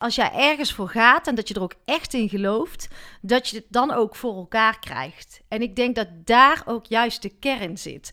als 0.00 0.14
jij 0.14 0.32
ergens 0.32 0.72
voor 0.72 0.88
gaat 0.88 1.26
en 1.26 1.34
dat 1.34 1.48
je 1.48 1.54
er 1.54 1.62
ook 1.62 1.74
echt 1.84 2.14
in 2.14 2.28
gelooft, 2.28 2.88
dat 3.20 3.48
je 3.48 3.56
het 3.56 3.66
dan 3.68 3.90
ook 3.90 4.16
voor 4.16 4.36
elkaar 4.36 4.78
krijgt. 4.78 5.40
En 5.48 5.62
ik 5.62 5.76
denk 5.76 5.94
dat 5.94 6.08
daar 6.24 6.62
ook 6.64 6.86
juist 6.86 7.22
de 7.22 7.28
kern 7.28 7.78
zit. 7.78 8.10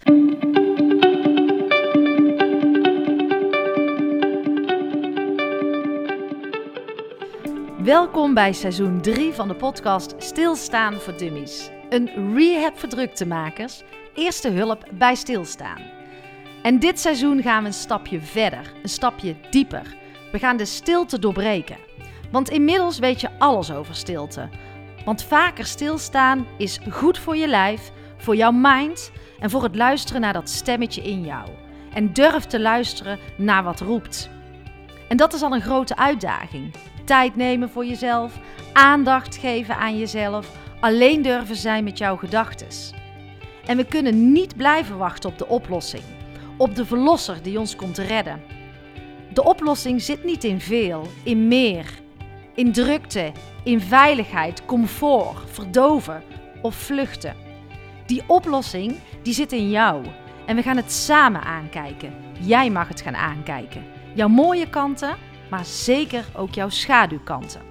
Welkom 7.84 8.34
bij 8.34 8.54
seizoen 8.54 9.02
3 9.02 9.34
van 9.34 9.48
de 9.48 9.56
podcast 9.56 10.14
Stilstaan 10.18 10.94
voor 10.94 11.18
Dummies. 11.18 11.70
Een 11.90 12.36
rehab 12.36 12.80
voor 12.80 12.90
druktemakers, 12.90 13.84
eerste 14.16 14.50
hulp 14.50 14.84
bij 14.94 15.16
stilstaan. 15.16 15.82
En 16.64 16.80
dit 16.80 17.00
seizoen 17.00 17.42
gaan 17.42 17.62
we 17.62 17.68
een 17.68 17.74
stapje 17.74 18.22
verder, 18.22 18.74
een 18.84 18.90
stapje 18.90 19.36
dieper. 19.50 20.06
We 20.32 20.40
gaan 20.40 20.58
de 20.58 20.66
stilte 20.66 21.20
doorbreken. 21.20 21.78
Want 22.32 22.50
inmiddels 22.50 23.00
weet 23.00 23.22
je 23.22 23.30
alles 23.40 23.72
over 23.72 23.96
stilte. 23.96 24.50
Want 25.06 25.24
vaker 25.24 25.66
stilstaan 25.66 26.48
is 26.58 26.80
goed 26.90 27.20
voor 27.20 27.38
je 27.38 27.48
lijf, 27.48 27.92
voor 28.18 28.36
jouw 28.36 28.52
mind 28.52 29.12
en 29.40 29.50
voor 29.50 29.64
het 29.64 29.76
luisteren 29.76 30.22
naar 30.22 30.34
dat 30.34 30.50
stemmetje 30.50 31.02
in 31.02 31.24
jou. 31.24 31.50
En 31.94 32.14
durf 32.14 32.46
te 32.46 32.60
luisteren 32.60 33.20
naar 33.38 33.64
wat 33.64 33.80
roept. 33.80 34.30
En 35.08 35.18
dat 35.18 35.34
is 35.34 35.42
al 35.42 35.54
een 35.54 35.62
grote 35.62 35.96
uitdaging. 35.96 36.74
Tijd 37.06 37.36
nemen 37.36 37.70
voor 37.70 37.86
jezelf, 37.86 38.34
aandacht 38.74 39.38
geven 39.38 39.78
aan 39.78 39.98
jezelf, 39.98 40.58
alleen 40.80 41.22
durven 41.22 41.56
zijn 41.56 41.84
met 41.84 41.98
jouw 41.98 42.18
gedachten. 42.18 42.68
En 43.66 43.78
we 43.78 43.86
kunnen 43.86 44.32
niet 44.32 44.58
blijven 44.58 44.98
wachten 44.98 45.30
op 45.30 45.38
de 45.38 45.48
oplossing, 45.48 46.04
op 46.58 46.76
de 46.76 46.86
verlosser 46.86 47.44
die 47.44 47.60
ons 47.60 47.76
komt 47.76 47.98
redden. 47.98 48.57
De 49.38 49.44
oplossing 49.44 50.02
zit 50.02 50.24
niet 50.24 50.44
in 50.44 50.62
veel, 50.62 51.08
in 51.24 51.48
meer, 51.48 52.00
in 52.56 52.72
drukte, 52.72 53.32
in 53.64 53.82
veiligheid, 53.82 54.66
comfort, 54.66 55.38
verdoven 55.52 56.24
of 56.62 56.76
vluchten. 56.76 57.36
Die 58.06 58.24
oplossing 58.28 58.96
die 59.24 59.34
zit 59.34 59.52
in 59.52 59.70
jou 59.70 60.06
en 60.46 60.56
we 60.56 60.62
gaan 60.62 60.76
het 60.76 60.92
samen 60.92 61.42
aankijken. 61.44 62.14
Jij 62.40 62.70
mag 62.70 62.88
het 62.88 63.02
gaan 63.02 63.16
aankijken. 63.16 63.84
Jouw 64.14 64.28
mooie 64.28 64.70
kanten, 64.70 65.16
maar 65.50 65.66
zeker 65.66 66.26
ook 66.36 66.54
jouw 66.54 66.70
schaduwkanten. 66.70 67.62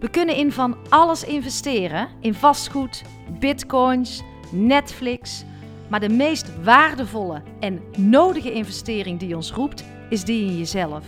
We 0.00 0.10
kunnen 0.10 0.36
in 0.36 0.52
van 0.52 0.76
alles 0.88 1.24
investeren: 1.24 2.08
in 2.20 2.34
vastgoed, 2.34 3.02
bitcoins, 3.38 4.22
Netflix. 4.50 5.44
Maar 5.90 6.00
de 6.00 6.08
meest 6.08 6.62
waardevolle 6.62 7.42
en 7.60 7.80
nodige 7.96 8.52
investering 8.52 9.18
die 9.18 9.36
ons 9.36 9.52
roept, 9.52 9.84
is 10.08 10.24
die 10.24 10.44
in 10.44 10.58
jezelf. 10.58 11.04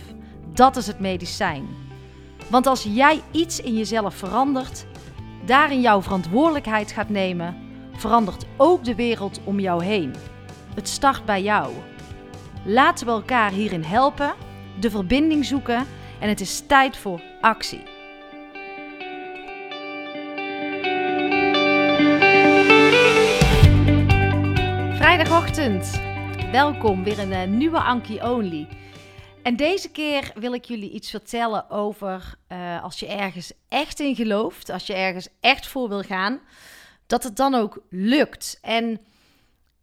Dat 0.53 0.75
is 0.75 0.87
het 0.87 0.99
medicijn. 0.99 1.67
Want 2.49 2.67
als 2.67 2.83
jij 2.83 3.21
iets 3.31 3.61
in 3.61 3.73
jezelf 3.73 4.15
verandert, 4.15 4.85
daarin 5.45 5.81
jouw 5.81 6.01
verantwoordelijkheid 6.01 6.91
gaat 6.91 7.09
nemen, 7.09 7.55
verandert 7.95 8.45
ook 8.57 8.83
de 8.83 8.95
wereld 8.95 9.39
om 9.43 9.59
jou 9.59 9.83
heen. 9.83 10.13
Het 10.75 10.87
start 10.89 11.25
bij 11.25 11.43
jou. 11.43 11.73
Laten 12.65 13.05
we 13.05 13.11
elkaar 13.11 13.51
hierin 13.51 13.83
helpen, 13.83 14.33
de 14.79 14.89
verbinding 14.89 15.45
zoeken 15.45 15.85
en 16.19 16.29
het 16.29 16.41
is 16.41 16.63
tijd 16.67 16.97
voor 16.97 17.21
actie. 17.41 17.92
Welkom 26.51 27.03
weer 27.03 27.19
een 27.19 27.31
eh, 27.31 27.47
nieuwe 27.47 27.79
Anki 27.79 28.21
Only. 28.21 28.67
En 29.43 29.55
deze 29.55 29.91
keer 29.91 30.31
wil 30.35 30.53
ik 30.53 30.65
jullie 30.65 30.91
iets 30.91 31.09
vertellen 31.09 31.69
over 31.69 32.35
uh, 32.51 32.83
als 32.83 32.99
je 32.99 33.07
ergens 33.07 33.53
echt 33.69 33.99
in 33.99 34.15
gelooft, 34.15 34.69
als 34.69 34.87
je 34.87 34.93
ergens 34.93 35.27
echt 35.39 35.67
voor 35.67 35.89
wil 35.89 36.01
gaan, 36.01 36.39
dat 37.07 37.23
het 37.23 37.35
dan 37.35 37.55
ook 37.55 37.83
lukt. 37.89 38.57
En 38.61 38.99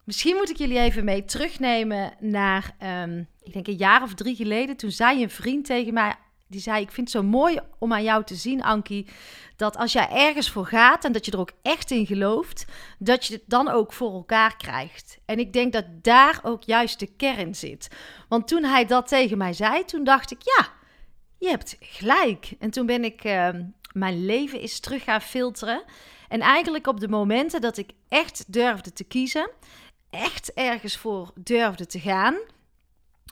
misschien 0.05 0.37
moet 0.37 0.51
ik 0.51 0.57
jullie 0.57 0.79
even 0.79 1.05
mee 1.05 1.25
terugnemen 1.25 2.13
naar, 2.19 2.77
um, 3.03 3.29
ik 3.43 3.53
denk 3.53 3.67
een 3.67 3.77
jaar 3.77 4.03
of 4.03 4.15
drie 4.15 4.37
geleden. 4.37 4.77
Toen 4.77 4.91
zei 4.91 5.23
een 5.23 5.31
vriend 5.31 5.65
tegen 5.65 5.95
mij, 5.95 6.15
die 6.51 6.61
zei: 6.61 6.83
Ik 6.83 6.91
vind 6.91 7.13
het 7.13 7.23
zo 7.23 7.29
mooi 7.29 7.59
om 7.79 7.93
aan 7.93 8.03
jou 8.03 8.25
te 8.25 8.35
zien, 8.35 8.63
Ankie, 8.63 9.07
dat 9.57 9.77
als 9.77 9.93
jij 9.93 10.09
ergens 10.09 10.51
voor 10.51 10.67
gaat 10.67 11.05
en 11.05 11.13
dat 11.13 11.25
je 11.25 11.33
er 11.33 11.39
ook 11.39 11.53
echt 11.63 11.91
in 11.91 12.07
gelooft, 12.07 12.65
dat 12.99 13.27
je 13.27 13.35
het 13.35 13.43
dan 13.47 13.69
ook 13.69 13.93
voor 13.93 14.13
elkaar 14.13 14.57
krijgt. 14.57 15.19
En 15.25 15.39
ik 15.39 15.53
denk 15.53 15.73
dat 15.73 15.85
daar 16.03 16.41
ook 16.43 16.63
juist 16.63 16.99
de 16.99 17.07
kern 17.07 17.55
zit. 17.55 17.89
Want 18.29 18.49
toen 18.49 18.65
hij 18.65 18.85
dat 18.85 19.09
tegen 19.09 19.39
mij 19.39 19.53
zei, 19.53 19.85
toen 19.85 20.05
dacht 20.05 20.31
ik: 20.31 20.39
Ja, 20.43 20.69
je 21.39 21.49
hebt 21.49 21.77
gelijk. 21.81 22.53
En 22.59 22.71
toen 22.71 22.87
ben 22.87 23.05
ik 23.05 23.25
uh, 23.25 23.49
mijn 23.93 24.25
leven 24.25 24.61
eens 24.61 24.81
terug 24.81 25.05
gaan 25.05 25.21
filteren. 25.21 25.83
En 26.29 26.41
eigenlijk 26.41 26.87
op 26.87 27.01
de 27.01 27.09
momenten 27.09 27.61
dat 27.61 27.77
ik 27.77 27.91
echt 28.09 28.53
durfde 28.53 28.93
te 28.93 29.05
kiezen, 29.05 29.51
echt 30.11 30.53
ergens 30.55 30.97
voor 30.97 31.33
durfde 31.35 31.87
te 31.87 32.01
gaan. 32.01 32.37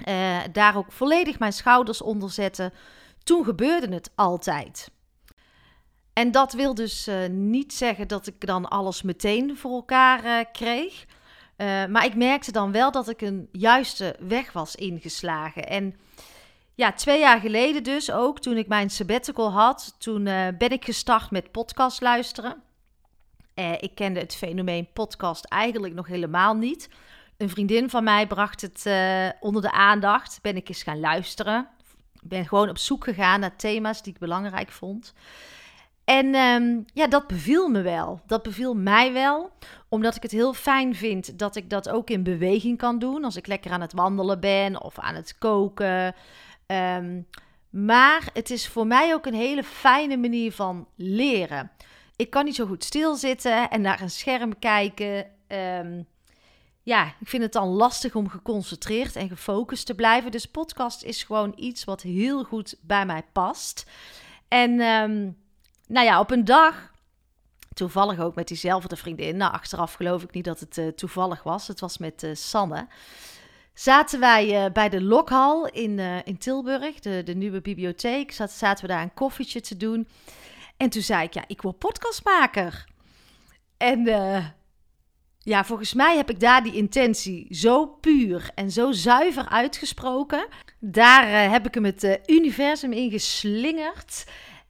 Uh, 0.08 0.38
daar 0.52 0.76
ook 0.76 0.92
volledig 0.92 1.38
mijn 1.38 1.52
schouders 1.52 2.02
onder 2.02 2.30
zetten 2.30 2.72
toen 3.28 3.44
gebeurde 3.44 3.94
het 3.94 4.10
altijd. 4.14 4.90
En 6.12 6.30
dat 6.30 6.52
wil 6.52 6.74
dus 6.74 7.08
uh, 7.08 7.26
niet 7.28 7.72
zeggen 7.74 8.08
dat 8.08 8.26
ik 8.26 8.46
dan 8.46 8.68
alles 8.68 9.02
meteen 9.02 9.56
voor 9.56 9.72
elkaar 9.72 10.24
uh, 10.24 10.38
kreeg. 10.52 11.04
Uh, 11.56 11.86
maar 11.86 12.04
ik 12.04 12.14
merkte 12.14 12.52
dan 12.52 12.72
wel 12.72 12.90
dat 12.90 13.08
ik 13.08 13.20
een 13.20 13.48
juiste 13.52 14.16
weg 14.20 14.52
was 14.52 14.74
ingeslagen. 14.74 15.68
En 15.68 15.96
ja, 16.74 16.92
twee 16.92 17.18
jaar 17.18 17.40
geleden 17.40 17.82
dus 17.82 18.10
ook, 18.10 18.40
toen 18.40 18.56
ik 18.56 18.68
mijn 18.68 18.90
sabbatical 18.90 19.52
had, 19.52 19.94
toen 19.98 20.24
ben 20.58 20.70
ik 20.70 20.84
gestart 20.84 21.30
met 21.30 21.52
podcast 21.52 22.00
luisteren. 22.00 22.62
ik 23.80 23.94
kende 23.94 24.20
het 24.20 24.34
fenomeen 24.34 24.88
podcast 24.92 25.44
eigenlijk 25.44 25.94
nog 25.94 26.06
helemaal 26.06 26.54
niet. 26.54 26.88
Een 27.36 27.48
vriendin 27.48 27.90
van 27.90 28.04
mij 28.04 28.26
bracht 28.26 28.60
het 28.60 28.86
onder 29.40 29.62
de 29.62 29.72
aandacht. 29.72 30.38
Ben 30.42 30.56
ik 30.56 30.68
eens 30.68 30.82
gaan 30.82 31.00
luisteren 31.00 31.68
ben 32.22 32.46
gewoon 32.46 32.68
op 32.68 32.78
zoek 32.78 33.04
gegaan 33.04 33.40
naar 33.40 33.56
thema's 33.56 34.02
die 34.02 34.12
ik 34.12 34.18
belangrijk 34.18 34.70
vond. 34.70 35.14
En 36.04 36.34
um, 36.34 36.84
ja, 36.94 37.06
dat 37.06 37.26
beviel 37.26 37.68
me 37.68 37.82
wel. 37.82 38.20
Dat 38.26 38.42
beviel 38.42 38.74
mij 38.74 39.12
wel, 39.12 39.50
omdat 39.88 40.16
ik 40.16 40.22
het 40.22 40.30
heel 40.30 40.54
fijn 40.54 40.94
vind 40.94 41.38
dat 41.38 41.56
ik 41.56 41.70
dat 41.70 41.88
ook 41.88 42.10
in 42.10 42.22
beweging 42.22 42.78
kan 42.78 42.98
doen. 42.98 43.24
Als 43.24 43.36
ik 43.36 43.46
lekker 43.46 43.70
aan 43.70 43.80
het 43.80 43.92
wandelen 43.92 44.40
ben 44.40 44.82
of 44.82 44.98
aan 44.98 45.14
het 45.14 45.38
koken. 45.38 46.14
Um, 46.66 47.26
maar 47.70 48.30
het 48.32 48.50
is 48.50 48.68
voor 48.68 48.86
mij 48.86 49.14
ook 49.14 49.26
een 49.26 49.34
hele 49.34 49.64
fijne 49.64 50.16
manier 50.16 50.52
van 50.52 50.86
leren. 50.96 51.70
Ik 52.16 52.30
kan 52.30 52.44
niet 52.44 52.54
zo 52.54 52.66
goed 52.66 52.84
stilzitten 52.84 53.70
en 53.70 53.80
naar 53.80 54.00
een 54.00 54.10
scherm 54.10 54.58
kijken. 54.58 55.26
Um, 55.48 56.06
ja, 56.88 57.14
ik 57.20 57.28
vind 57.28 57.42
het 57.42 57.52
dan 57.52 57.68
lastig 57.68 58.14
om 58.14 58.28
geconcentreerd 58.28 59.16
en 59.16 59.28
gefocust 59.28 59.86
te 59.86 59.94
blijven. 59.94 60.30
Dus 60.30 60.46
podcast 60.46 61.02
is 61.02 61.22
gewoon 61.22 61.52
iets 61.56 61.84
wat 61.84 62.02
heel 62.02 62.44
goed 62.44 62.76
bij 62.80 63.06
mij 63.06 63.22
past. 63.32 63.86
En 64.48 64.70
um, 64.70 65.36
nou 65.86 66.06
ja, 66.06 66.20
op 66.20 66.30
een 66.30 66.44
dag, 66.44 66.92
toevallig 67.74 68.18
ook 68.18 68.34
met 68.34 68.48
diezelfde 68.48 68.96
vriendin. 68.96 69.36
Nou, 69.36 69.52
achteraf 69.52 69.92
geloof 69.92 70.22
ik 70.22 70.32
niet 70.32 70.44
dat 70.44 70.60
het 70.60 70.76
uh, 70.76 70.88
toevallig 70.88 71.42
was. 71.42 71.68
Het 71.68 71.80
was 71.80 71.98
met 71.98 72.22
uh, 72.22 72.34
Sanne. 72.34 72.86
Zaten 73.74 74.20
wij 74.20 74.64
uh, 74.64 74.72
bij 74.72 74.88
de 74.88 75.02
Lokhal 75.02 75.66
in, 75.66 75.98
in 76.24 76.38
Tilburg, 76.38 77.00
de, 77.00 77.22
de 77.22 77.34
nieuwe 77.34 77.60
bibliotheek. 77.60 78.32
Zaten, 78.32 78.56
zaten 78.56 78.86
we 78.86 78.92
daar 78.92 79.02
een 79.02 79.14
koffietje 79.14 79.60
te 79.60 79.76
doen. 79.76 80.08
En 80.76 80.90
toen 80.90 81.02
zei 81.02 81.24
ik, 81.24 81.34
ja, 81.34 81.44
ik 81.46 81.62
word 81.62 81.78
podcastmaker. 81.78 82.84
En 83.76 84.04
ja, 85.48 85.64
volgens 85.64 85.94
mij 85.94 86.16
heb 86.16 86.30
ik 86.30 86.40
daar 86.40 86.62
die 86.62 86.74
intentie 86.74 87.46
zo 87.50 87.86
puur 87.86 88.50
en 88.54 88.70
zo 88.70 88.92
zuiver 88.92 89.48
uitgesproken. 89.48 90.46
Daar 90.78 91.28
uh, 91.28 91.52
heb 91.52 91.66
ik 91.66 91.74
hem 91.74 91.84
het 91.84 92.04
uh, 92.04 92.14
universum 92.26 92.92
in 92.92 93.10
geslingerd 93.10 94.24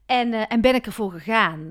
en, 0.06 0.32
uh, 0.32 0.42
en 0.48 0.60
ben 0.60 0.74
ik 0.74 0.86
ervoor 0.86 1.12
gegaan. 1.12 1.68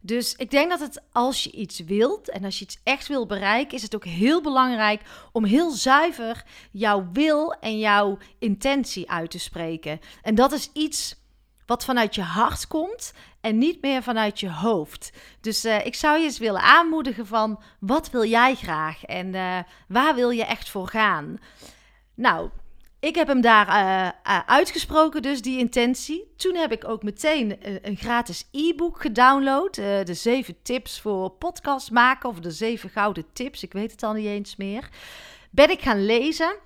Dus 0.00 0.34
ik 0.34 0.50
denk 0.50 0.70
dat 0.70 0.80
het 0.80 1.02
als 1.12 1.44
je 1.44 1.50
iets 1.50 1.80
wilt 1.80 2.30
en 2.30 2.44
als 2.44 2.58
je 2.58 2.64
iets 2.64 2.80
echt 2.82 3.08
wil 3.08 3.26
bereiken, 3.26 3.76
is 3.76 3.82
het 3.82 3.94
ook 3.94 4.04
heel 4.04 4.42
belangrijk 4.42 5.00
om 5.32 5.44
heel 5.44 5.70
zuiver 5.70 6.44
jouw 6.70 7.08
wil 7.12 7.52
en 7.52 7.78
jouw 7.78 8.18
intentie 8.38 9.10
uit 9.10 9.30
te 9.30 9.38
spreken. 9.38 10.00
En 10.22 10.34
dat 10.34 10.52
is 10.52 10.70
iets 10.72 11.16
wat 11.68 11.84
vanuit 11.84 12.14
je 12.14 12.22
hart 12.22 12.66
komt 12.66 13.12
en 13.40 13.58
niet 13.58 13.82
meer 13.82 14.02
vanuit 14.02 14.40
je 14.40 14.50
hoofd. 14.50 15.12
Dus 15.40 15.64
uh, 15.64 15.86
ik 15.86 15.94
zou 15.94 16.18
je 16.18 16.24
eens 16.24 16.38
willen 16.38 16.60
aanmoedigen 16.60 17.26
van 17.26 17.62
wat 17.80 18.10
wil 18.10 18.24
jij 18.24 18.54
graag 18.54 19.04
en 19.04 19.34
uh, 19.34 19.58
waar 19.88 20.14
wil 20.14 20.30
je 20.30 20.44
echt 20.44 20.68
voor 20.68 20.88
gaan? 20.88 21.38
Nou, 22.14 22.50
ik 23.00 23.14
heb 23.14 23.26
hem 23.26 23.40
daar 23.40 23.68
uh, 23.68 24.38
uitgesproken, 24.46 25.22
dus 25.22 25.42
die 25.42 25.58
intentie. 25.58 26.32
Toen 26.36 26.54
heb 26.54 26.72
ik 26.72 26.88
ook 26.88 27.02
meteen 27.02 27.56
een 27.82 27.96
gratis 27.96 28.48
e-book 28.52 29.00
gedownload. 29.00 29.74
de 29.74 30.14
zeven 30.14 30.62
tips 30.62 31.00
voor 31.00 31.30
podcast 31.30 31.90
maken 31.90 32.28
of 32.28 32.40
de 32.40 32.50
zeven 32.50 32.90
gouden 32.90 33.24
tips. 33.32 33.62
Ik 33.62 33.72
weet 33.72 33.90
het 33.90 34.02
al 34.02 34.12
niet 34.12 34.26
eens 34.26 34.56
meer. 34.56 34.88
Ben 35.50 35.70
ik 35.70 35.80
gaan 35.80 36.04
lezen. 36.04 36.56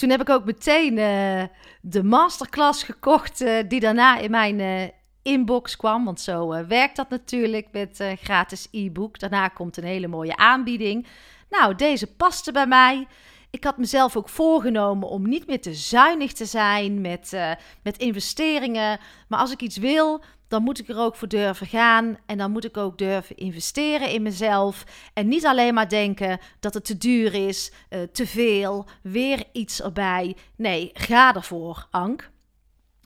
Toen 0.00 0.10
heb 0.10 0.20
ik 0.20 0.30
ook 0.30 0.44
meteen 0.44 0.96
uh, 0.98 1.42
de 1.80 2.02
masterclass 2.02 2.82
gekocht 2.82 3.42
uh, 3.42 3.58
die 3.68 3.80
daarna 3.80 4.18
in 4.18 4.30
mijn 4.30 4.58
uh, 4.58 4.82
inbox 5.22 5.76
kwam. 5.76 6.04
Want 6.04 6.20
zo 6.20 6.66
werkt 6.66 6.96
dat 6.96 7.08
natuurlijk 7.08 7.66
met 7.72 8.02
gratis 8.22 8.68
e-book. 8.70 9.18
Daarna 9.18 9.48
komt 9.48 9.76
een 9.76 9.84
hele 9.84 10.08
mooie 10.08 10.36
aanbieding. 10.36 11.06
Nou, 11.50 11.74
deze 11.74 12.06
paste 12.06 12.52
bij 12.52 12.66
mij. 12.66 13.06
Ik 13.50 13.64
had 13.64 13.78
mezelf 13.78 14.16
ook 14.16 14.28
voorgenomen 14.28 15.08
om 15.08 15.28
niet 15.28 15.46
meer 15.46 15.60
te 15.60 15.74
zuinig 15.74 16.32
te 16.32 16.44
zijn 16.44 17.00
met, 17.00 17.36
met 17.82 17.98
investeringen. 17.98 18.98
Maar 19.28 19.38
als 19.38 19.52
ik 19.52 19.60
iets 19.60 19.76
wil, 19.76 20.22
dan 20.50 20.62
moet 20.62 20.78
ik 20.78 20.88
er 20.88 20.98
ook 20.98 21.16
voor 21.16 21.28
durven 21.28 21.66
gaan. 21.66 22.16
En 22.26 22.38
dan 22.38 22.50
moet 22.50 22.64
ik 22.64 22.76
ook 22.76 22.98
durven 22.98 23.36
investeren 23.36 24.10
in 24.10 24.22
mezelf. 24.22 24.84
En 25.12 25.28
niet 25.28 25.46
alleen 25.46 25.74
maar 25.74 25.88
denken 25.88 26.38
dat 26.60 26.74
het 26.74 26.84
te 26.84 26.98
duur 26.98 27.34
is, 27.34 27.72
uh, 27.90 28.00
te 28.12 28.26
veel, 28.26 28.86
weer 29.02 29.44
iets 29.52 29.82
erbij. 29.82 30.36
Nee, 30.56 30.90
ga 30.92 31.34
ervoor, 31.34 31.86
Ank. 31.90 32.30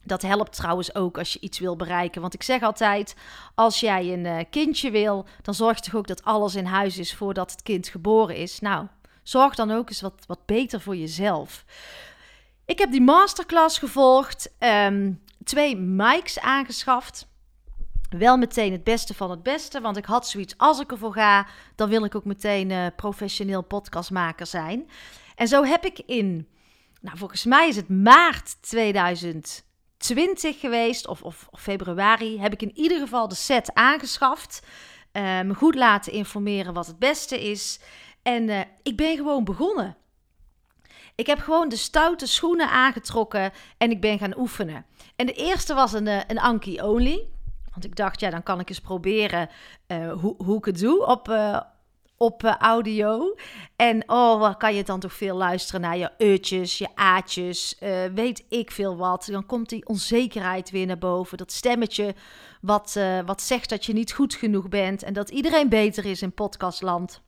Dat 0.02 0.22
helpt 0.22 0.56
trouwens 0.56 0.94
ook 0.94 1.18
als 1.18 1.32
je 1.32 1.40
iets 1.40 1.58
wil 1.58 1.76
bereiken. 1.76 2.20
Want 2.20 2.34
ik 2.34 2.42
zeg 2.42 2.62
altijd: 2.62 3.14
als 3.54 3.80
jij 3.80 4.12
een 4.12 4.24
uh, 4.24 4.38
kindje 4.50 4.90
wil, 4.90 5.26
dan 5.42 5.54
zorg 5.54 5.80
toch 5.80 5.94
ook 5.94 6.06
dat 6.06 6.24
alles 6.24 6.54
in 6.54 6.66
huis 6.66 6.98
is 6.98 7.14
voordat 7.14 7.50
het 7.50 7.62
kind 7.62 7.88
geboren 7.88 8.36
is. 8.36 8.60
Nou, 8.60 8.86
zorg 9.24 9.54
dan 9.54 9.70
ook 9.70 9.88
eens 9.88 10.00
wat, 10.00 10.24
wat 10.26 10.46
beter 10.46 10.80
voor 10.80 10.96
jezelf. 10.96 11.64
Ik 12.64 12.78
heb 12.78 12.90
die 12.90 13.00
masterclass 13.00 13.78
gevolgd, 13.78 14.52
um, 14.58 15.22
twee 15.44 15.76
mics 15.76 16.40
aangeschaft 16.40 17.26
wel 18.18 18.36
meteen 18.36 18.72
het 18.72 18.84
beste 18.84 19.14
van 19.14 19.30
het 19.30 19.42
beste. 19.42 19.80
Want 19.80 19.96
ik 19.96 20.04
had 20.04 20.28
zoiets, 20.28 20.54
als 20.56 20.80
ik 20.80 20.90
ervoor 20.90 21.12
ga, 21.12 21.46
dan 21.74 21.88
wil 21.88 22.04
ik 22.04 22.14
ook 22.14 22.24
meteen 22.24 22.70
uh, 22.70 22.86
professioneel 22.96 23.62
podcastmaker 23.62 24.46
zijn. 24.46 24.88
En 25.34 25.48
zo 25.48 25.64
heb 25.64 25.84
ik 25.84 25.98
in, 26.06 26.48
nou 27.00 27.18
volgens 27.18 27.44
mij 27.44 27.68
is 27.68 27.76
het 27.76 27.88
maart 27.88 28.62
2020 28.62 30.60
geweest, 30.60 31.06
of, 31.06 31.22
of, 31.22 31.48
februari, 31.52 32.40
heb 32.40 32.52
ik 32.52 32.62
in 32.62 32.76
ieder 32.76 32.98
geval 32.98 33.28
de 33.28 33.34
set 33.34 33.74
aangeschaft. 33.74 34.62
Me 35.12 35.54
goed 35.54 35.74
laten 35.74 36.12
informeren 36.12 36.74
wat 36.74 36.86
het 36.86 36.98
beste 36.98 37.50
is. 37.50 37.80
En 38.24 38.48
uh, 38.48 38.60
ik 38.82 38.96
ben 38.96 39.16
gewoon 39.16 39.44
begonnen. 39.44 39.96
Ik 41.14 41.26
heb 41.26 41.38
gewoon 41.38 41.68
de 41.68 41.76
stoute 41.76 42.26
schoenen 42.26 42.70
aangetrokken 42.70 43.52
en 43.78 43.90
ik 43.90 44.00
ben 44.00 44.18
gaan 44.18 44.38
oefenen. 44.38 44.86
En 45.16 45.26
de 45.26 45.32
eerste 45.32 45.74
was 45.74 45.92
een, 45.92 46.06
een 46.06 46.38
Anki 46.38 46.82
Only. 46.82 47.26
Want 47.72 47.84
ik 47.84 47.96
dacht, 47.96 48.20
ja, 48.20 48.30
dan 48.30 48.42
kan 48.42 48.60
ik 48.60 48.68
eens 48.68 48.80
proberen 48.80 49.48
uh, 49.88 50.12
hoe, 50.12 50.34
hoe 50.44 50.58
ik 50.58 50.64
het 50.64 50.78
doe 50.78 51.06
op, 51.06 51.36
op 52.16 52.42
audio. 52.42 53.34
En 53.76 54.02
oh, 54.10 54.40
wat 54.40 54.56
kan 54.56 54.74
je 54.74 54.84
dan 54.84 55.00
toch 55.00 55.12
veel 55.12 55.36
luisteren 55.36 55.80
naar 55.80 55.96
je 55.96 56.10
eutjes, 56.18 56.78
je 56.78 56.88
aatjes, 56.94 57.78
weet 58.14 58.44
ik 58.48 58.70
veel 58.70 58.96
wat. 58.96 59.28
Dan 59.30 59.46
komt 59.46 59.68
die 59.68 59.86
onzekerheid 59.86 60.70
weer 60.70 60.86
naar 60.86 60.98
boven. 60.98 61.38
Dat 61.38 61.52
stemmetje 61.52 62.14
wat, 62.60 62.98
wat 63.26 63.42
zegt 63.42 63.68
dat 63.68 63.84
je 63.84 63.92
niet 63.92 64.12
goed 64.12 64.34
genoeg 64.34 64.68
bent 64.68 65.02
en 65.02 65.12
dat 65.12 65.30
iedereen 65.30 65.68
beter 65.68 66.04
is 66.04 66.22
in 66.22 66.32
podcastland. 66.32 67.23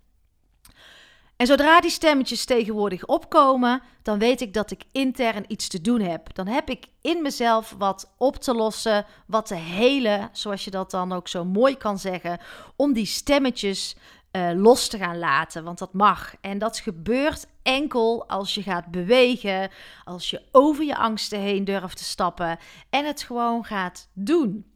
En 1.37 1.47
zodra 1.47 1.81
die 1.81 1.91
stemmetjes 1.91 2.45
tegenwoordig 2.45 3.07
opkomen, 3.07 3.83
dan 4.03 4.19
weet 4.19 4.41
ik 4.41 4.53
dat 4.53 4.71
ik 4.71 4.83
intern 4.93 5.45
iets 5.49 5.69
te 5.69 5.81
doen 5.81 6.01
heb. 6.01 6.35
Dan 6.35 6.47
heb 6.47 6.71
ik 6.71 6.87
in 7.01 7.23
mezelf 7.23 7.75
wat 7.79 8.15
op 8.19 8.37
te 8.37 8.55
lossen, 8.55 9.07
wat 9.27 9.47
te 9.47 9.55
helen, 9.55 10.29
zoals 10.33 10.65
je 10.65 10.71
dat 10.71 10.91
dan 10.91 11.13
ook 11.13 11.29
zo 11.29 11.45
mooi 11.45 11.77
kan 11.77 11.99
zeggen, 11.99 12.39
om 12.77 12.93
die 12.93 13.07
stemmetjes 13.07 13.97
uh, 14.33 14.51
los 14.55 14.89
te 14.89 14.99
gaan 14.99 15.19
laten. 15.19 15.65
Want 15.65 15.79
dat 15.79 15.93
mag. 15.93 16.35
En 16.41 16.59
dat 16.59 16.79
gebeurt 16.79 17.47
enkel 17.63 18.29
als 18.29 18.55
je 18.55 18.63
gaat 18.63 18.91
bewegen, 18.91 19.71
als 20.05 20.31
je 20.31 20.43
over 20.53 20.85
je 20.85 20.97
angsten 20.97 21.41
heen 21.41 21.65
durft 21.65 21.97
te 21.97 22.05
stappen 22.05 22.59
en 22.91 23.05
het 23.05 23.23
gewoon 23.23 23.65
gaat 23.65 24.09
doen. 24.13 24.76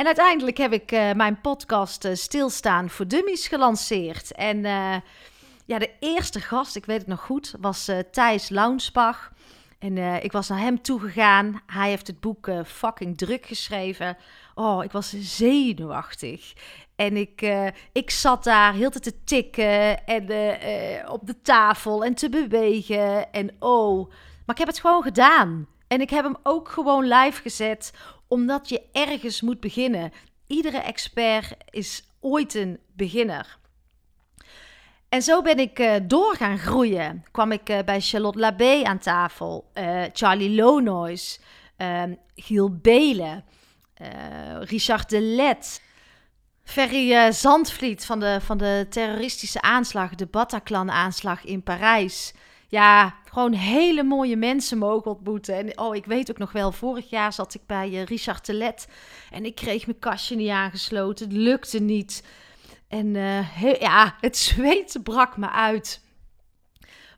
En 0.00 0.06
uiteindelijk 0.06 0.56
heb 0.56 0.72
ik 0.72 0.92
uh, 0.92 1.12
mijn 1.12 1.40
podcast 1.40 2.04
uh, 2.04 2.14
Stilstaan 2.14 2.90
voor 2.90 3.06
Dummies 3.06 3.48
gelanceerd. 3.48 4.32
En 4.32 4.56
uh, 4.56 4.96
ja, 5.66 5.78
de 5.78 5.90
eerste 5.98 6.40
gast, 6.40 6.76
ik 6.76 6.84
weet 6.84 6.98
het 6.98 7.06
nog 7.06 7.20
goed, 7.20 7.54
was 7.60 7.90
Thijs 8.10 8.48
Launsbach. 8.48 9.32
En 9.78 10.22
ik 10.22 10.32
was 10.32 10.48
naar 10.48 10.58
hem 10.58 10.82
toegegaan. 10.82 11.62
Hij 11.66 11.88
heeft 11.88 12.06
het 12.06 12.20
boek 12.20 12.50
Fucking 12.66 13.18
Druk 13.18 13.46
geschreven. 13.46 14.16
Oh, 14.54 14.84
ik 14.84 14.92
was 14.92 15.14
zenuwachtig. 15.18 16.52
En 16.96 17.16
ik, 17.16 17.50
ik 17.92 18.10
zat 18.10 18.44
daar 18.44 18.72
heel 18.72 18.90
te 18.90 19.24
tikken 19.24 20.06
en 20.06 20.22
op 21.08 21.26
de 21.26 21.40
tafel 21.42 22.04
en 22.04 22.14
te 22.14 22.28
bewegen. 22.28 23.32
En 23.32 23.50
oh, 23.58 24.08
maar 24.46 24.54
ik 24.54 24.58
heb 24.58 24.68
het 24.68 24.80
gewoon 24.80 25.02
gedaan. 25.02 25.66
En 25.88 26.00
ik 26.00 26.10
heb 26.10 26.24
hem 26.24 26.36
ook 26.42 26.68
gewoon 26.68 27.08
live 27.08 27.42
gezet 27.42 27.92
omdat 28.30 28.68
je 28.68 28.82
ergens 28.92 29.40
moet 29.40 29.60
beginnen. 29.60 30.12
Iedere 30.46 30.78
expert 30.78 31.54
is 31.70 32.04
ooit 32.20 32.54
een 32.54 32.78
beginner. 32.96 33.58
En 35.08 35.22
zo 35.22 35.42
ben 35.42 35.58
ik 35.58 35.78
uh, 35.78 35.94
door 36.02 36.34
gaan 36.36 36.58
groeien. 36.58 37.24
Kwam 37.30 37.52
ik 37.52 37.68
uh, 37.68 37.78
bij 37.84 38.00
Charlotte 38.00 38.38
Labé 38.38 38.82
aan 38.84 38.98
tafel, 38.98 39.70
uh, 39.74 40.02
Charlie 40.12 40.54
Lonois, 40.54 41.40
ehm, 41.76 42.14
Giel 42.34 42.76
Belen, 42.76 43.44
Richard 44.60 45.10
de 45.10 45.20
Let, 45.20 45.82
Ferry 46.64 47.32
Zandvliet 47.32 48.04
van 48.04 48.20
de, 48.20 48.38
van 48.40 48.58
de 48.58 48.86
terroristische 48.90 49.62
aanslag, 49.62 50.14
de 50.14 50.26
Bataclan-aanslag 50.26 51.44
in 51.44 51.62
Parijs 51.62 52.34
ja, 52.70 53.14
gewoon 53.24 53.52
hele 53.52 54.02
mooie 54.02 54.36
mensen 54.36 54.78
mogen 54.78 55.10
ontmoeten. 55.10 55.54
En 55.54 55.78
oh, 55.78 55.96
ik 55.96 56.04
weet 56.04 56.30
ook 56.30 56.38
nog 56.38 56.52
wel, 56.52 56.72
vorig 56.72 57.10
jaar 57.10 57.32
zat 57.32 57.54
ik 57.54 57.60
bij 57.66 57.90
uh, 57.90 58.04
Richard 58.04 58.44
Telet 58.44 58.88
en 59.30 59.44
ik 59.44 59.54
kreeg 59.54 59.86
mijn 59.86 59.98
kastje 59.98 60.36
niet 60.36 60.48
aangesloten. 60.48 61.28
Het 61.28 61.36
lukte 61.36 61.80
niet. 61.80 62.24
En 62.88 63.14
uh, 63.14 63.80
ja, 63.80 64.16
het 64.20 64.36
zweet 64.36 65.00
brak 65.02 65.36
me 65.36 65.50
uit. 65.50 66.04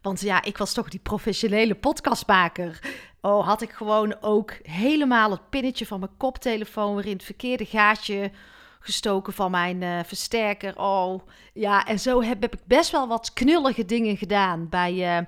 Want 0.03 0.21
ja, 0.21 0.43
ik 0.43 0.59
was 0.59 0.73
toch 0.73 0.89
die 0.89 1.01
professionele 1.01 1.75
podcastmaker. 1.75 2.79
Oh, 3.21 3.47
had 3.47 3.63
ik 3.63 3.71
gewoon 3.71 4.17
ook 4.21 4.59
helemaal 4.63 5.31
het 5.31 5.51
pinnetje 5.51 5.87
van 5.87 6.01
mijn 6.01 6.17
koptelefoon 6.17 6.95
weer 6.95 7.07
in 7.07 7.13
het 7.13 7.25
verkeerde 7.25 7.65
gaatje 7.65 8.31
gestoken 8.83 9.33
van 9.33 9.51
mijn 9.51 9.83
uh, 9.83 9.99
versterker. 10.05 10.79
Oh, 10.79 11.21
ja, 11.53 11.87
en 11.87 12.01
zo 12.01 12.23
heb, 12.23 12.43
heb, 12.43 12.55
ik 12.55 12.61
best 12.67 12.91
wel 12.91 13.09
wat 13.09 13.33
knullige 13.33 13.85
dingen 13.85 14.17
gedaan. 14.17 14.69
Bij, 14.69 15.19
uh, 15.19 15.27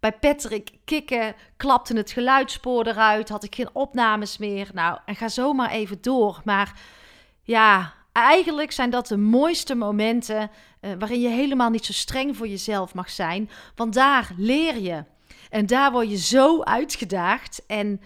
bij 0.00 0.12
Patrick 0.12 0.70
Kikken 0.84 1.34
klapte 1.56 1.96
het 1.96 2.10
geluidsspoor 2.10 2.86
eruit, 2.86 3.28
had 3.28 3.44
ik 3.44 3.54
geen 3.54 3.70
opnames 3.72 4.38
meer. 4.38 4.70
Nou, 4.72 4.98
en 5.06 5.16
ga 5.16 5.28
zomaar 5.28 5.70
even 5.70 5.98
door. 6.00 6.40
Maar 6.44 6.80
ja, 7.42 7.94
eigenlijk 8.12 8.72
zijn 8.72 8.90
dat 8.90 9.06
de 9.06 9.16
mooiste 9.16 9.74
momenten 9.74 10.50
uh, 10.80 10.90
waarin 10.98 11.20
je 11.20 11.28
helemaal 11.28 11.70
niet 11.70 11.84
zo 11.84 11.92
streng 11.92 12.36
voor 12.36 12.48
jezelf 12.48 12.94
mag 12.94 13.10
zijn. 13.10 13.50
Want 13.74 13.94
daar 13.94 14.30
leer 14.36 14.78
je. 14.78 15.04
En 15.50 15.66
daar 15.66 15.92
word 15.92 16.10
je 16.10 16.16
zo 16.16 16.62
uitgedaagd. 16.62 17.62
En 17.66 18.00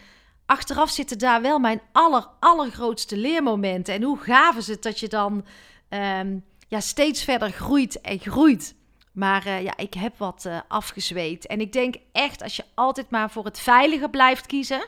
achteraf 0.52 0.90
zitten 0.90 1.18
daar 1.18 1.42
wel 1.42 1.58
mijn 1.58 1.80
aller, 1.92 2.26
allergrootste 2.40 3.16
leermomenten. 3.16 3.94
En 3.94 4.02
hoe 4.02 4.18
gaaf 4.18 4.56
is 4.56 4.66
het 4.66 4.82
dat 4.82 5.00
je 5.00 5.08
dan 5.08 5.44
um, 5.88 6.44
ja, 6.68 6.80
steeds 6.80 7.24
verder 7.24 7.50
groeit 7.50 8.00
en 8.00 8.18
groeit. 8.18 8.74
Maar 9.12 9.46
uh, 9.46 9.62
ja, 9.62 9.76
ik 9.76 9.94
heb 9.94 10.18
wat 10.18 10.44
uh, 10.46 10.60
afgezweet. 10.68 11.46
En 11.46 11.60
ik 11.60 11.72
denk 11.72 11.94
echt, 12.12 12.42
als 12.42 12.56
je 12.56 12.64
altijd 12.74 13.10
maar 13.10 13.30
voor 13.30 13.44
het 13.44 13.60
veilige 13.60 14.08
blijft 14.08 14.46
kiezen, 14.46 14.86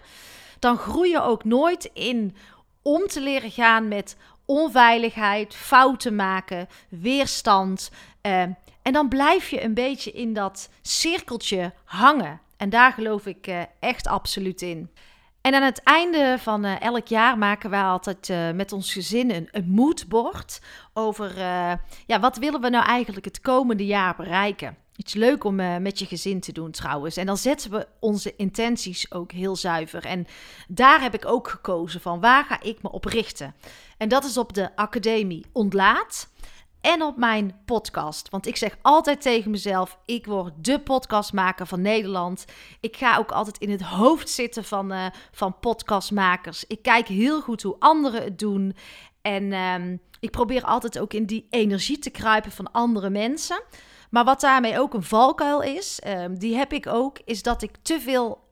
dan 0.59 0.76
groei 0.76 1.11
je 1.11 1.23
ook 1.23 1.44
nooit 1.44 1.90
in 1.92 2.37
om 2.83 3.06
te 3.06 3.21
leren 3.21 3.50
gaan 3.50 3.88
met 3.88 4.16
onveiligheid, 4.44 5.54
fouten 5.54 6.16
maken, 6.16 6.68
weerstand. 6.88 7.90
Uh, 8.23 8.42
en 8.83 8.92
dan 8.92 9.09
blijf 9.09 9.49
je 9.49 9.64
een 9.64 9.75
beetje 9.75 10.12
in 10.12 10.33
dat 10.33 10.68
cirkeltje 10.83 11.73
hangen. 11.85 12.40
En 12.56 12.71
daar 12.71 12.92
geloof 12.92 13.26
ik 13.26 13.66
echt 13.80 14.06
absoluut 14.06 14.62
in. 14.62 14.90
En 15.45 15.55
aan 15.55 15.63
het 15.63 15.83
einde 15.83 16.37
van 16.39 16.65
uh, 16.65 16.81
elk 16.81 17.07
jaar 17.07 17.39
maken 17.39 17.71
wij 17.71 17.83
altijd 17.83 18.29
uh, 18.29 18.51
met 18.51 18.73
ons 18.73 18.93
gezin 18.93 19.31
een, 19.31 19.49
een 19.53 19.71
moodboard 19.71 20.61
over 20.93 21.31
uh, 21.37 21.73
ja, 22.07 22.21
wat 22.21 22.37
willen 22.37 22.61
we 22.61 22.69
nou 22.69 22.85
eigenlijk 22.85 23.25
het 23.25 23.41
komende 23.41 23.87
jaar 23.87 24.17
bereiken. 24.17 24.77
Iets 24.97 25.15
leuk 25.15 25.45
om 25.45 25.55
met 25.83 25.99
je 25.99 26.07
gezin 26.07 26.41
te 26.41 26.53
doen 26.53 26.71
trouwens. 26.71 27.17
En 27.17 27.27
dan 27.27 27.37
zetten 27.37 27.71
we 27.71 27.87
onze 28.01 28.37
intenties 28.37 29.13
ook 29.13 29.33
heel 29.33 29.57
zuiver. 29.57 30.05
En 30.05 30.27
daar 30.69 31.01
heb 31.01 31.15
ik 31.15 31.27
ook 31.27 31.49
gekozen 31.49 32.01
van 32.01 32.21
waar 32.21 32.45
ga 32.45 32.63
ik 32.63 32.83
me 32.83 32.91
op 32.91 33.05
richten. 33.05 33.55
En 33.99 34.09
dat 34.09 34.25
is 34.25 34.37
op 34.37 34.53
de 34.53 34.77
Academie 34.77 35.47
Ontlaat 35.53 36.29
en 36.85 37.03
op 37.03 37.17
mijn 37.17 37.61
podcast. 37.64 38.31
Want 38.31 38.47
ik 38.47 38.57
zeg 38.57 38.76
altijd 38.83 39.23
tegen 39.23 39.50
mezelf: 39.50 39.99
ik 40.05 40.26
word 40.26 40.53
de 40.57 40.81
podcastmaker 40.81 41.67
van 41.67 41.81
Nederland. 41.81 42.45
Ik 42.81 42.97
ga 42.97 43.17
ook 43.17 43.33
altijd 43.33 43.59
in 43.59 43.71
het 43.71 43.83
hoofd 43.83 44.29
zitten 44.29 44.64
van, 44.64 44.93
uh, 44.93 45.07
van 45.33 45.59
podcastmakers. 45.59 46.64
Ik 46.67 46.83
kijk 46.83 47.09
heel 47.09 47.41
goed 47.41 47.62
hoe 47.62 47.76
anderen 47.79 48.23
het 48.23 48.38
doen. 48.38 48.76
En 49.23 49.45
uh, 49.45 49.99
ik 50.21 50.31
probeer 50.31 50.64
altijd 50.64 50.99
ook 50.99 51.12
in 51.12 51.26
die 51.26 51.47
energie 51.50 51.99
te 51.99 52.11
kruipen 52.11 52.53
van 52.53 52.73
andere 52.73 53.11
mensen. 53.11 53.62
Maar 54.11 54.25
wat 54.25 54.41
daarmee 54.41 54.79
ook 54.79 54.95
een 54.95 55.03
valkuil 55.03 55.62
is, 55.62 56.00
ehm, 56.00 56.35
die 56.35 56.57
heb 56.57 56.73
ik 56.73 56.87
ook, 56.87 57.19
is 57.25 57.43
dat 57.43 57.62
ik 57.62 57.71
te 57.83 58.00
veel 58.00 58.44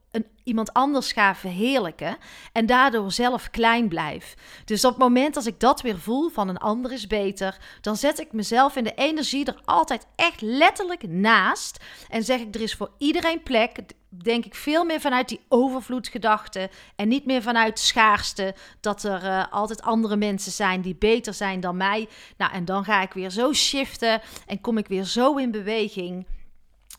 iemand 0.43 0.73
anders 0.73 1.11
ga 1.11 1.35
verheerlijken 1.35 2.17
en 2.51 2.65
daardoor 2.65 3.11
zelf 3.11 3.49
klein 3.49 3.87
blijf. 3.87 4.35
Dus 4.65 4.85
op 4.85 4.91
het 4.91 4.99
moment 4.99 5.35
als 5.35 5.45
ik 5.45 5.59
dat 5.59 5.81
weer 5.81 5.99
voel 5.99 6.29
van 6.29 6.49
een 6.49 6.57
ander 6.57 6.91
is 6.91 7.07
beter, 7.07 7.57
dan 7.81 7.95
zet 7.95 8.19
ik 8.19 8.31
mezelf 8.31 8.75
in 8.75 8.83
de 8.83 8.93
energie 8.93 9.45
er 9.45 9.61
altijd 9.65 10.07
echt 10.15 10.41
letterlijk 10.41 11.07
naast 11.07 11.83
en 12.09 12.23
zeg 12.23 12.39
ik 12.39 12.55
er 12.55 12.61
is 12.61 12.75
voor 12.75 12.91
iedereen 12.97 13.43
plek. 13.43 13.77
Denk 14.09 14.45
ik 14.45 14.55
veel 14.55 14.83
meer 14.83 15.01
vanuit 15.01 15.29
die 15.29 15.39
overvloedgedachte 15.47 16.69
en 16.95 17.07
niet 17.07 17.25
meer 17.25 17.41
vanuit 17.41 17.79
schaarste 17.79 18.55
dat 18.79 19.03
er 19.03 19.23
uh, 19.23 19.45
altijd 19.49 19.81
andere 19.81 20.15
mensen 20.15 20.51
zijn 20.51 20.81
die 20.81 20.95
beter 20.95 21.33
zijn 21.33 21.59
dan 21.59 21.77
mij. 21.77 22.07
Nou, 22.37 22.51
en 22.51 22.65
dan 22.65 22.83
ga 22.83 23.01
ik 23.01 23.13
weer 23.13 23.29
zo 23.29 23.53
shiften 23.53 24.21
en 24.45 24.61
kom 24.61 24.77
ik 24.77 24.87
weer 24.87 25.03
zo 25.03 25.35
in 25.35 25.51
beweging. 25.51 26.25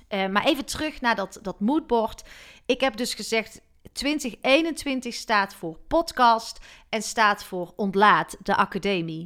Uh, 0.08 0.26
maar 0.26 0.44
even 0.44 0.64
terug 0.64 1.00
naar 1.00 1.14
dat, 1.14 1.38
dat 1.42 1.60
moodboard. 1.60 2.22
Ik 2.66 2.80
heb 2.80 2.96
dus 2.96 3.14
gezegd, 3.14 3.60
2021 3.92 5.14
staat 5.14 5.54
voor 5.54 5.78
podcast 5.88 6.60
en 6.88 7.02
staat 7.02 7.44
voor 7.44 7.72
Ontlaat, 7.76 8.36
de 8.42 8.56
academie. 8.56 9.24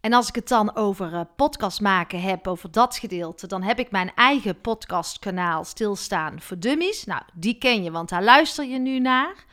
En 0.00 0.12
als 0.12 0.28
ik 0.28 0.34
het 0.34 0.48
dan 0.48 0.76
over 0.76 1.12
uh, 1.12 1.20
podcast 1.36 1.80
maken 1.80 2.20
heb, 2.20 2.46
over 2.46 2.70
dat 2.70 2.96
gedeelte, 2.96 3.46
dan 3.46 3.62
heb 3.62 3.78
ik 3.78 3.90
mijn 3.90 4.12
eigen 4.14 4.60
podcastkanaal 4.60 5.64
Stilstaan 5.64 6.40
voor 6.40 6.58
Dummies. 6.58 7.04
Nou, 7.04 7.22
die 7.34 7.58
ken 7.58 7.82
je, 7.82 7.90
want 7.90 8.08
daar 8.08 8.24
luister 8.24 8.64
je 8.64 8.78
nu 8.78 8.98
naar. 8.98 9.44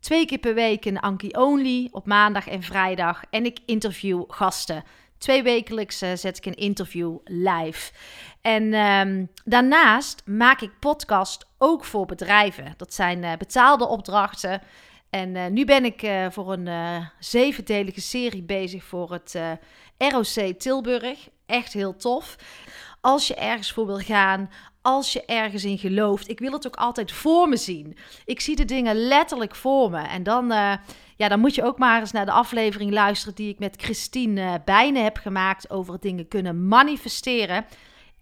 Twee 0.00 0.26
keer 0.26 0.38
per 0.38 0.54
week 0.54 0.84
een 0.84 1.00
Anki 1.00 1.28
Only 1.28 1.88
op 1.92 2.06
maandag 2.06 2.48
en 2.48 2.62
vrijdag. 2.62 3.22
En 3.30 3.44
ik 3.44 3.58
interview 3.66 4.24
gasten. 4.28 4.84
Twee 5.18 5.42
wekelijks 5.42 6.02
uh, 6.02 6.10
zet 6.14 6.36
ik 6.36 6.46
een 6.46 6.54
interview 6.54 7.16
live. 7.24 7.92
En 8.46 8.74
um, 8.74 9.28
daarnaast 9.44 10.22
maak 10.24 10.60
ik 10.60 10.78
podcast 10.80 11.46
ook 11.58 11.84
voor 11.84 12.06
bedrijven. 12.06 12.74
Dat 12.76 12.94
zijn 12.94 13.22
uh, 13.22 13.32
betaalde 13.38 13.86
opdrachten. 13.86 14.62
En 15.10 15.34
uh, 15.34 15.46
nu 15.46 15.64
ben 15.64 15.84
ik 15.84 16.02
uh, 16.02 16.26
voor 16.30 16.52
een 16.52 16.68
zevendelige 17.18 18.00
serie 18.00 18.42
bezig 18.42 18.84
voor 18.84 19.12
het 19.12 19.38
ROC 19.98 20.58
Tilburg. 20.58 21.28
Echt 21.46 21.72
heel 21.72 21.96
tof. 21.96 22.36
Als 23.00 23.26
je 23.26 23.34
ergens 23.34 23.72
voor 23.72 23.86
wil 23.86 23.98
gaan, 23.98 24.50
als 24.82 25.12
je 25.12 25.24
ergens 25.24 25.64
in 25.64 25.78
gelooft. 25.78 26.28
Ik 26.28 26.38
wil 26.38 26.52
het 26.52 26.66
ook 26.66 26.76
altijd 26.76 27.12
voor 27.12 27.48
me 27.48 27.56
zien. 27.56 27.96
Ik 28.24 28.40
zie 28.40 28.56
de 28.56 28.64
dingen 28.64 28.96
letterlijk 28.96 29.54
voor 29.54 29.90
me. 29.90 30.00
En 30.00 30.22
dan, 30.22 30.46
ja, 31.16 31.28
dan 31.28 31.40
moet 31.40 31.54
je 31.54 31.64
ook 31.64 31.78
maar 31.78 32.00
eens 32.00 32.12
naar 32.12 32.26
de 32.26 32.32
aflevering 32.32 32.92
luisteren 32.92 33.34
die 33.34 33.48
ik 33.48 33.58
met 33.58 33.82
Christine 33.82 34.62
Bijnen 34.64 35.04
heb 35.04 35.16
gemaakt 35.16 35.70
over 35.70 36.00
dingen 36.00 36.28
kunnen 36.28 36.68
manifesteren. 36.68 37.66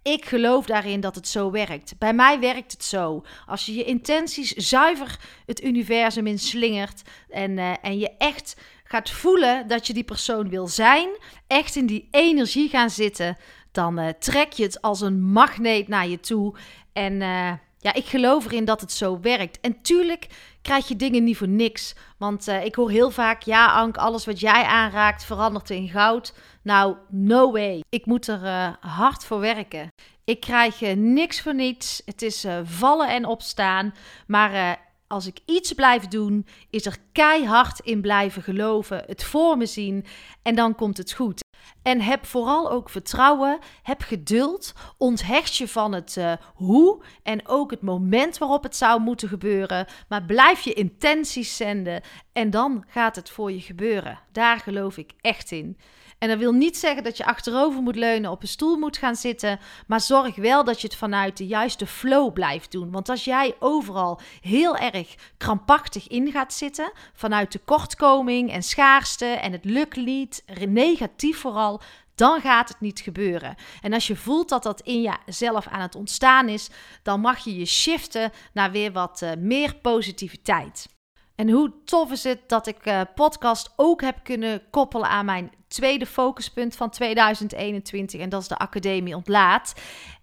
Ik 0.05 0.25
geloof 0.25 0.67
daarin 0.67 1.01
dat 1.01 1.15
het 1.15 1.29
zo 1.29 1.51
werkt. 1.51 1.95
Bij 1.99 2.15
mij 2.15 2.41
werkt 2.41 2.73
het 2.73 2.85
zo. 2.85 3.25
Als 3.47 3.67
je 3.67 3.75
je 3.75 3.85
intenties 3.85 4.53
zuiver 4.53 5.19
het 5.47 5.65
universum 5.65 6.27
inslingert 6.27 7.03
en, 7.29 7.51
uh, 7.51 7.73
en 7.83 7.99
je 7.99 8.11
echt 8.19 8.57
gaat 8.85 9.11
voelen 9.11 9.69
dat 9.69 9.87
je 9.87 9.93
die 9.93 10.05
persoon 10.05 10.49
wil 10.49 10.67
zijn, 10.67 11.09
echt 11.47 11.77
in 11.77 11.87
die 11.87 12.09
energie 12.11 12.69
gaan 12.69 12.91
zitten, 12.91 13.37
dan 13.73 14.01
uh, 14.01 14.09
trek 14.09 14.53
je 14.53 14.63
het 14.63 14.83
als 14.83 15.01
een 15.01 15.23
magneet 15.23 15.89
naar 15.89 16.09
je 16.09 16.21
toe. 16.21 16.57
En 16.93 17.13
uh, 17.21 17.53
ja, 17.85 17.95
ik 17.95 18.07
geloof 18.07 18.45
erin 18.45 18.65
dat 18.65 18.81
het 18.81 18.93
zo 18.93 19.21
werkt. 19.21 19.61
En 19.61 19.83
tuurlijk 19.83 20.27
krijg 20.63 20.89
je 20.89 20.97
dingen 20.97 21.25
niet 21.25 21.37
voor 21.37 21.49
niks. 21.49 21.95
Want 22.19 22.49
uh, 22.49 22.65
ik 22.65 22.75
hoor 22.75 22.91
heel 22.91 23.11
vaak, 23.11 23.43
ja 23.43 23.67
Ank, 23.67 23.97
alles 23.97 24.25
wat 24.25 24.41
jij 24.41 24.65
aanraakt 24.65 25.25
verandert 25.25 25.71
in 25.71 25.89
goud. 25.89 26.35
Nou, 26.63 26.97
no 27.09 27.53
way. 27.53 27.83
Ik 27.89 28.07
moet 28.07 28.27
er 28.27 28.43
uh, 28.43 28.69
hard 28.81 29.25
voor 29.25 29.41
werken. 29.41 29.89
Ik 30.25 30.41
krijg 30.41 30.83
uh, 30.83 30.93
niks 30.97 31.41
voor 31.41 31.55
niets. 31.55 32.03
Het 32.05 32.23
is 32.23 32.47
vallen 32.65 33.09
en 33.09 33.27
opstaan. 33.27 33.95
Maar 34.27 34.79
als 35.07 35.27
ik 35.27 35.39
iets 35.45 35.73
blijf 35.73 36.09
doen, 36.09 36.47
is 36.71 36.87
er 36.87 36.97
keihard 37.13 37.81
in 37.81 38.01
blijven 38.01 38.43
geloven, 38.43 39.05
het 39.07 39.25
voor 39.25 39.57
me 39.57 39.67
zien 39.67 40.05
en 40.43 40.55
dan 40.55 40.75
komt 40.75 40.97
het 40.97 41.13
goed. 41.13 41.43
En 41.85 42.01
heb 42.01 42.27
vooral 42.27 42.71
ook 42.71 42.91
vertrouwen, 42.91 43.59
heb 43.83 44.03
geduld, 44.03 44.73
onthecht 44.99 45.57
je 45.57 45.69
van 45.69 45.93
het 45.93 46.17
uh, 46.19 46.33
hoe 46.55 47.03
en 47.23 47.49
ook 47.49 47.71
het 47.71 47.83
moment 47.83 48.39
waarop 48.39 48.63
het 48.63 48.77
zou 48.77 49.01
moeten 49.01 49.29
gebeuren, 49.29 49.87
maar 50.09 50.23
blijf 50.23 50.61
je 50.61 50.73
intenties 50.73 51.57
zenden 51.57 52.03
en 52.33 52.51
dan 52.51 52.85
gaat 52.89 53.17
het 53.17 53.31
voor 53.31 53.53
je 53.53 53.61
gebeuren. 53.61 54.19
Daar 54.33 54.59
geloof 54.59 54.97
ik 54.97 55.13
echt 55.21 55.51
in. 55.51 55.79
En 56.19 56.31
dat 56.31 56.39
wil 56.39 56.53
niet 56.53 56.77
zeggen 56.77 57.05
dat 57.05 57.17
je 57.17 57.25
achterover 57.25 57.83
moet 57.83 57.97
leunen, 57.97 58.31
op 58.31 58.43
een 58.43 58.49
stoel 58.49 58.77
moet 58.77 58.97
gaan 58.97 59.17
zitten. 59.17 59.59
Maar 59.87 60.01
zorg 60.01 60.37
wel 60.37 60.65
dat 60.65 60.81
je 60.81 60.87
het 60.87 60.97
vanuit 60.97 61.37
de 61.37 61.47
juiste 61.47 61.87
flow 61.87 62.33
blijft 62.33 62.73
doen. 62.73 62.91
Want 62.91 63.09
als 63.09 63.25
jij 63.25 63.57
overal 63.59 64.21
heel 64.41 64.77
erg 64.77 65.15
krampachtig 65.37 66.09
in 66.09 66.31
gaat 66.31 66.53
zitten, 66.53 66.93
vanuit 67.13 67.51
tekortkoming 67.51 68.53
en 68.53 68.63
schaarste 68.63 69.25
en 69.25 69.53
het 69.53 69.65
lukt 69.65 69.97
niet, 69.97 70.45
negatief 70.69 71.39
vooral, 71.39 71.74
dan 72.15 72.41
gaat 72.41 72.69
het 72.69 72.81
niet 72.81 73.01
gebeuren. 73.01 73.55
En 73.81 73.93
als 73.93 74.07
je 74.07 74.17
voelt 74.17 74.49
dat 74.49 74.63
dat 74.63 74.81
in 74.81 75.01
jezelf 75.01 75.67
aan 75.67 75.81
het 75.81 75.95
ontstaan 75.95 76.49
is, 76.49 76.71
dan 77.03 77.21
mag 77.21 77.45
je 77.45 77.57
je 77.57 77.65
shiften 77.65 78.33
naar 78.53 78.71
weer 78.71 78.93
wat 78.93 79.21
uh, 79.23 79.31
meer 79.39 79.75
positiviteit. 79.75 80.89
En 81.35 81.51
hoe 81.51 81.73
tof 81.85 82.11
is 82.11 82.25
het 82.25 82.49
dat 82.49 82.67
ik 82.67 82.87
uh, 82.87 83.01
podcast 83.15 83.73
ook 83.77 84.01
heb 84.01 84.19
kunnen 84.23 84.63
koppelen 84.71 85.09
aan 85.09 85.25
mijn 85.25 85.53
tweede 85.75 86.07
focuspunt 86.07 86.77
van 86.77 86.91
2021. 86.91 88.21
En 88.21 88.29
dat 88.29 88.41
is 88.41 88.49
de 88.49 88.57
Academie 88.57 89.17
Ontlaat. 89.17 89.75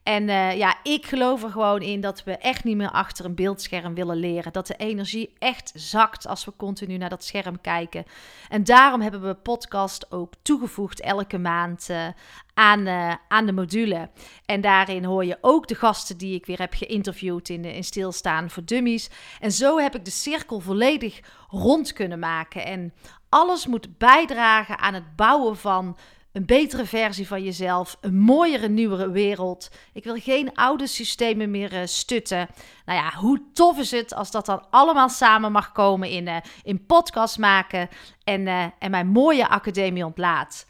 En 0.04 0.28
uh, 0.28 0.58
ja, 0.58 0.78
ik 0.84 1.06
geloof 1.06 1.44
er 1.44 1.50
gewoon 1.50 1.82
in 1.82 2.02
dat 2.02 2.24
we 2.24 2.38
echt 2.38 2.64
niet 2.64 2.78
meer 2.78 2.92
achter 2.92 3.26
een 3.26 3.36
beeldscherm 3.36 3.94
willen 3.94 4.18
leren. 4.18 4.54
Dat 4.54 4.68
de 4.68 4.76
energie 4.76 5.34
echt 5.40 5.72
zakt 5.76 6.28
als 6.28 6.46
we 6.46 6.54
continu 6.58 6.98
naar 6.98 7.10
dat 7.10 7.24
scherm 7.24 7.62
kijken. 7.62 8.04
En 8.50 8.64
daarom 8.64 9.02
hebben 9.02 9.22
we 9.22 9.34
podcast 9.34 10.12
ook 10.12 10.34
toegevoegd 10.42 11.02
elke 11.02 11.38
maand 11.38 11.88
uh, 11.92 12.08
aan, 12.54 12.88
uh, 12.88 13.14
aan 13.28 13.46
de 13.46 13.52
module. 13.52 14.10
En 14.46 14.62
daarin 14.62 15.04
hoor 15.04 15.26
je 15.26 15.38
ook 15.42 15.68
de 15.68 15.76
gasten 15.76 16.18
die 16.18 16.36
ik 16.36 16.46
weer 16.46 16.60
heb 16.60 16.74
geïnterviewd 16.74 17.50
in, 17.50 17.66
in 17.66 17.84
Stilstaan 17.84 18.50
voor 18.50 18.66
Dummies. 18.66 19.10
En 19.40 19.52
zo 19.52 19.78
heb 19.78 19.96
ik 19.96 20.06
de 20.06 20.12
cirkel 20.12 20.60
volledig 20.60 21.20
rond 21.50 21.94
kunnen 21.94 22.20
maken. 22.20 22.66
En 22.66 22.94
alles 23.32 23.68
moet 23.68 23.98
bijdragen 23.98 24.80
aan 24.80 24.94
het 24.94 25.16
bouwen 25.16 25.58
van 25.58 25.98
een 26.32 26.46
betere 26.46 26.86
versie 26.86 27.28
van 27.28 27.44
jezelf, 27.44 27.98
een 28.02 28.18
mooiere, 28.18 28.70
nieuwere 28.70 29.10
wereld. 29.10 29.70
Ik 29.94 30.04
wil 30.04 30.16
geen 30.20 30.54
oude 30.54 30.88
systemen 30.88 31.52
meer 31.52 31.74
uh, 31.74 31.80
stutten. 31.86 32.48
Nou 32.86 33.00
ja, 33.00 33.20
hoe 33.20 33.42
tof 33.54 33.78
is 33.78 33.92
het 33.92 34.14
als 34.14 34.32
dat 34.32 34.46
dan 34.46 34.66
allemaal 34.70 35.10
samen 35.10 35.52
mag 35.52 35.72
komen 35.72 36.10
in, 36.10 36.28
uh, 36.28 36.36
in 36.64 36.86
podcast 36.86 37.38
maken 37.38 37.90
en, 38.24 38.42
uh, 38.42 38.64
en 38.80 38.92
mijn 38.92 39.08
mooie 39.08 39.48
academie 39.48 40.06
ontlaat. 40.06 40.66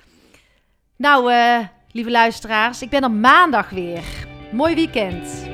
Nou, 0.98 1.34
lieve 1.92 2.12
luisteraars, 2.12 2.82
ik 2.82 2.90
ben 2.90 3.04
er 3.04 3.12
maandag 3.12 3.70
weer. 3.70 4.04
Mooi 4.52 4.76
weekend. 4.76 5.50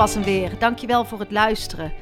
Was 0.00 0.14
hem 0.14 0.24
weer. 0.24 0.58
Dankjewel 0.58 1.04
voor 1.04 1.18
het 1.18 1.30
luisteren. 1.30 1.92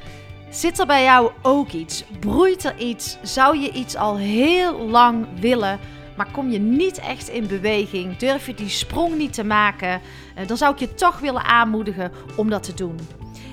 Zit 0.50 0.78
er 0.78 0.86
bij 0.86 1.02
jou 1.02 1.30
ook 1.42 1.70
iets? 1.70 2.04
Broeit 2.20 2.64
er 2.64 2.78
iets? 2.78 3.18
Zou 3.22 3.58
je 3.58 3.72
iets 3.72 3.96
al 3.96 4.16
heel 4.16 4.88
lang 4.88 5.26
willen, 5.40 5.78
maar 6.16 6.30
kom 6.30 6.50
je 6.50 6.58
niet 6.58 6.98
echt 6.98 7.28
in 7.28 7.46
beweging? 7.46 8.16
Durf 8.16 8.46
je 8.46 8.54
die 8.54 8.68
sprong 8.68 9.16
niet 9.16 9.32
te 9.32 9.44
maken? 9.44 10.00
Uh, 10.38 10.46
dan 10.46 10.56
zou 10.56 10.72
ik 10.72 10.78
je 10.78 10.94
toch 10.94 11.18
willen 11.18 11.44
aanmoedigen 11.44 12.12
om 12.36 12.50
dat 12.50 12.62
te 12.62 12.74
doen. 12.74 12.98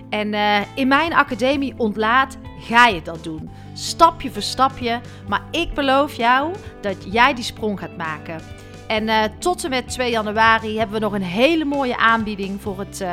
En 0.09 0.33
uh, 0.33 0.57
in 0.75 0.87
mijn 0.87 1.13
academie 1.13 1.73
Ontlaat 1.77 2.37
ga 2.59 2.87
je 2.87 3.01
dat 3.01 3.23
doen. 3.23 3.49
Stapje 3.73 4.31
voor 4.31 4.41
stapje. 4.41 5.01
Maar 5.27 5.41
ik 5.51 5.73
beloof 5.73 6.13
jou 6.13 6.53
dat 6.81 7.13
jij 7.13 7.33
die 7.33 7.43
sprong 7.43 7.79
gaat 7.79 7.97
maken. 7.97 8.39
En 8.87 9.07
uh, 9.07 9.23
tot 9.39 9.63
en 9.63 9.69
met 9.69 9.89
2 9.89 10.11
januari 10.11 10.77
hebben 10.77 10.95
we 10.95 11.05
nog 11.05 11.13
een 11.13 11.21
hele 11.21 11.65
mooie 11.65 11.97
aanbieding 11.97 12.61
voor 12.61 12.79
het, 12.79 13.05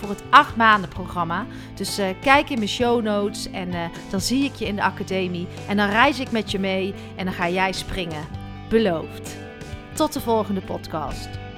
voor 0.00 0.08
het 0.08 0.22
8 0.30 0.56
maanden 0.56 0.90
programma. 0.90 1.46
Dus 1.74 1.98
uh, 1.98 2.06
kijk 2.20 2.50
in 2.50 2.56
mijn 2.56 2.68
show 2.68 3.02
notes 3.02 3.50
en 3.50 3.90
dan 4.10 4.20
zie 4.20 4.44
ik 4.44 4.54
je 4.54 4.66
in 4.66 4.76
de 4.76 4.82
academie. 4.82 5.46
En 5.68 5.76
dan 5.76 5.88
reis 5.88 6.18
ik 6.20 6.30
met 6.30 6.50
je 6.50 6.58
mee 6.58 6.94
en 7.16 7.24
dan 7.24 7.34
ga 7.34 7.48
jij 7.48 7.72
springen. 7.72 8.24
Beloofd. 8.68 9.36
Tot 9.94 10.12
de 10.12 10.20
volgende 10.20 10.60
podcast. 10.60 11.49